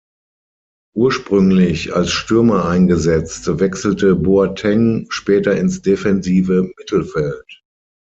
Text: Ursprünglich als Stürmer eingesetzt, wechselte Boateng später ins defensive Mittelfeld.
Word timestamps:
Ursprünglich 0.95 1.95
als 1.95 2.09
Stürmer 2.09 2.65
eingesetzt, 2.65 3.59
wechselte 3.59 4.15
Boateng 4.15 5.05
später 5.11 5.55
ins 5.55 5.83
defensive 5.83 6.67
Mittelfeld. 6.79 7.61